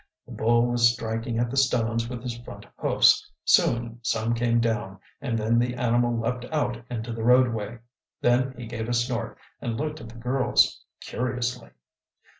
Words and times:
The 0.25 0.31
bull 0.31 0.65
was 0.65 0.91
striking 0.91 1.37
at 1.37 1.51
the 1.51 1.57
stones 1.57 2.09
with 2.09 2.23
his 2.23 2.35
front 2.39 2.65
hoofs. 2.75 3.31
Soon 3.45 3.99
some 4.01 4.33
came 4.33 4.59
down, 4.59 4.97
and 5.21 5.37
then 5.37 5.59
the 5.59 5.75
animal 5.75 6.19
leaped 6.19 6.45
out 6.45 6.83
into 6.89 7.13
the 7.13 7.21
roadway. 7.23 7.77
Then 8.19 8.55
he 8.57 8.65
gave 8.65 8.89
a 8.89 8.93
snort 8.95 9.37
and 9.61 9.77
looked 9.79 10.01
at 10.01 10.09
the 10.09 10.15
girls 10.15 10.83
curiously. 11.01 11.69